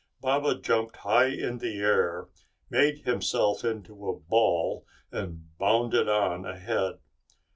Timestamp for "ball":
4.19-4.83